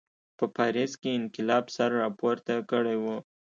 [0.37, 3.05] په پاریس کې انقلاب سر راپورته کړی و.